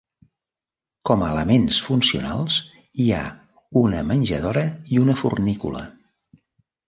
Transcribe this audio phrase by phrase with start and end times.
[1.09, 2.57] Com a elements funcionals
[3.03, 3.21] hi ha
[3.83, 4.63] una menjadora
[4.95, 5.85] i una fornícula.